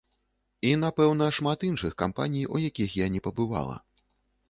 [0.69, 3.83] І, напэўна, шмат іншых кампаній, у якіх я не пабывала.